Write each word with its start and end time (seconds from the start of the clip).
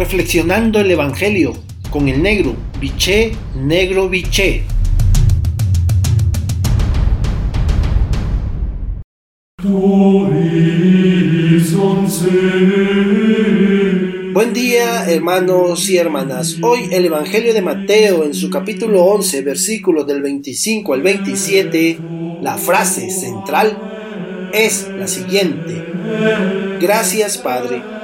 reflexionando 0.00 0.80
el 0.80 0.90
Evangelio 0.90 1.52
con 1.90 2.08
el 2.08 2.22
negro, 2.22 2.56
biché, 2.80 3.32
negro, 3.54 4.08
biché. 4.08 4.62
Buen 14.32 14.54
día 14.54 15.10
hermanos 15.10 15.90
y 15.90 15.98
hermanas. 15.98 16.56
Hoy 16.62 16.88
el 16.92 17.04
Evangelio 17.04 17.52
de 17.52 17.60
Mateo 17.60 18.24
en 18.24 18.32
su 18.32 18.48
capítulo 18.48 19.04
11 19.04 19.42
versículos 19.42 20.06
del 20.06 20.22
25 20.22 20.94
al 20.94 21.02
27, 21.02 21.98
la 22.40 22.56
frase 22.56 23.10
central 23.10 24.48
es 24.54 24.88
la 24.98 25.06
siguiente. 25.06 25.84
Gracias 26.80 27.36
Padre 27.36 27.99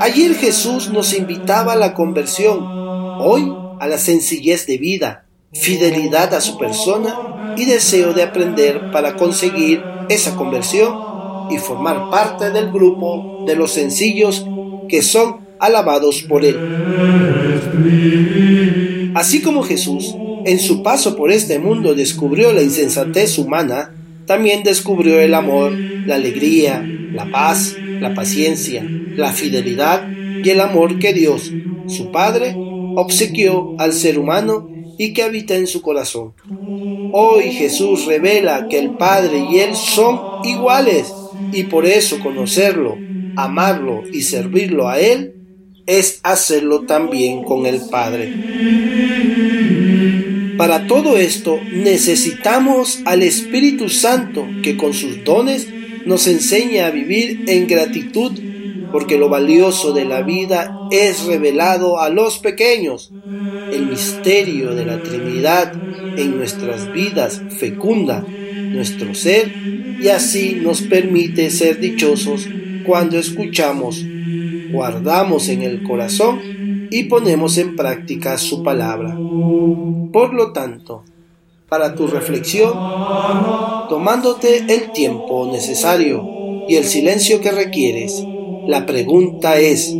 Ayer 0.00 0.34
Jesús 0.34 0.90
nos 0.90 1.12
invitaba 1.12 1.72
a 1.72 1.76
la 1.76 1.92
conversión, 1.92 2.60
hoy 2.62 3.52
a 3.80 3.86
la 3.88 3.98
sencillez 3.98 4.66
de 4.66 4.78
vida, 4.78 5.24
fidelidad 5.52 6.34
a 6.34 6.40
su 6.40 6.56
persona 6.56 7.54
y 7.56 7.64
deseo 7.64 8.12
de 8.12 8.22
aprender 8.22 8.92
para 8.92 9.16
conseguir 9.16 9.82
esa 10.08 10.36
conversión 10.36 10.94
y 11.50 11.58
formar 11.58 12.10
parte 12.10 12.50
del 12.50 12.70
grupo 12.70 13.44
de 13.46 13.56
los 13.56 13.72
sencillos 13.72 14.46
que 14.88 15.02
son 15.02 15.40
alabados 15.58 16.22
por 16.22 16.44
Él. 16.44 16.56
Así 19.14 19.42
como 19.42 19.64
Jesús, 19.64 20.14
en 20.44 20.60
su 20.60 20.84
paso 20.84 21.16
por 21.16 21.32
este 21.32 21.58
mundo 21.58 21.94
descubrió 21.94 22.52
la 22.52 22.62
insensatez 22.62 23.36
humana, 23.38 23.92
también 24.26 24.62
descubrió 24.62 25.18
el 25.20 25.34
amor, 25.34 25.72
la 25.72 26.14
alegría, 26.14 26.86
la 27.12 27.30
paz, 27.30 27.74
la 28.00 28.14
paciencia, 28.14 28.84
la 29.16 29.32
fidelidad 29.32 30.08
y 30.42 30.48
el 30.50 30.60
amor 30.60 30.98
que 30.98 31.12
Dios, 31.12 31.52
su 31.86 32.10
Padre, 32.10 32.54
obsequió 32.96 33.74
al 33.78 33.92
ser 33.92 34.18
humano 34.18 34.68
y 34.98 35.12
que 35.12 35.22
habita 35.22 35.54
en 35.56 35.66
su 35.66 35.80
corazón. 35.82 36.32
Hoy 37.12 37.52
Jesús 37.52 38.06
revela 38.06 38.66
que 38.68 38.78
el 38.78 38.90
Padre 38.90 39.46
y 39.50 39.58
Él 39.60 39.74
son 39.74 40.44
iguales 40.44 41.12
y 41.52 41.64
por 41.64 41.86
eso 41.86 42.18
conocerlo, 42.20 42.96
amarlo 43.36 44.02
y 44.12 44.22
servirlo 44.22 44.88
a 44.88 44.98
Él 44.98 45.34
es 45.86 46.20
hacerlo 46.22 46.82
también 46.82 47.44
con 47.44 47.64
el 47.64 47.80
Padre. 47.90 48.34
Para 50.58 50.86
todo 50.86 51.16
esto 51.16 51.58
necesitamos 51.72 53.00
al 53.04 53.22
Espíritu 53.22 53.88
Santo 53.88 54.46
que 54.62 54.76
con 54.76 54.92
sus 54.92 55.24
dones 55.24 55.68
nos 56.06 56.26
enseña 56.26 56.86
a 56.86 56.90
vivir 56.90 57.44
en 57.46 57.66
gratitud 57.66 58.32
porque 58.90 59.18
lo 59.18 59.28
valioso 59.28 59.92
de 59.92 60.04
la 60.04 60.22
vida 60.22 60.88
es 60.90 61.24
revelado 61.26 62.00
a 62.00 62.08
los 62.08 62.38
pequeños. 62.38 63.12
El 63.70 63.86
misterio 63.86 64.74
de 64.74 64.86
la 64.86 65.02
Trinidad 65.02 65.72
en 66.16 66.36
nuestras 66.36 66.90
vidas 66.92 67.42
fecunda 67.58 68.24
nuestro 68.72 69.14
ser 69.14 69.52
y 70.00 70.08
así 70.08 70.58
nos 70.62 70.82
permite 70.82 71.50
ser 71.50 71.80
dichosos 71.80 72.48
cuando 72.84 73.18
escuchamos, 73.18 74.02
guardamos 74.70 75.48
en 75.48 75.62
el 75.62 75.82
corazón 75.82 76.40
y 76.90 77.04
ponemos 77.04 77.58
en 77.58 77.76
práctica 77.76 78.38
su 78.38 78.62
palabra. 78.62 79.14
Por 79.14 80.32
lo 80.32 80.52
tanto, 80.52 81.04
para 81.68 81.94
tu 81.94 82.06
reflexión, 82.06 82.72
tomándote 83.88 84.64
el 84.68 84.92
tiempo 84.92 85.50
necesario 85.52 86.24
y 86.68 86.76
el 86.76 86.84
silencio 86.84 87.40
que 87.40 87.50
requieres. 87.50 88.24
La 88.66 88.86
pregunta 88.86 89.58
es, 89.58 89.94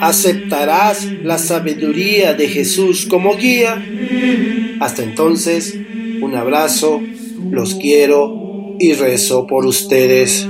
¿aceptarás 0.00 1.04
la 1.22 1.38
sabiduría 1.38 2.34
de 2.34 2.48
Jesús 2.48 3.06
como 3.06 3.36
guía? 3.36 3.82
Hasta 4.80 5.02
entonces, 5.02 5.78
un 6.20 6.34
abrazo, 6.34 7.00
los 7.50 7.74
quiero 7.76 8.76
y 8.78 8.92
rezo 8.92 9.46
por 9.46 9.66
ustedes. 9.66 10.46